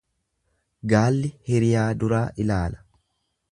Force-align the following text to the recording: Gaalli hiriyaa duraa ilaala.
Gaalli 0.93 1.29
hiriyaa 1.51 1.85
duraa 2.05 2.25
ilaala. 2.47 2.83